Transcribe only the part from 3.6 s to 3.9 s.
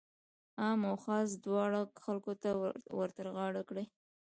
کړي.